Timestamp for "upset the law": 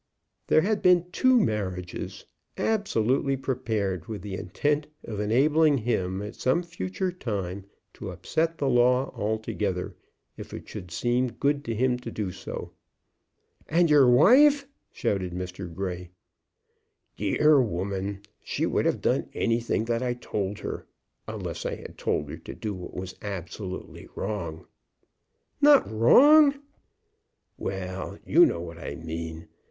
8.09-9.11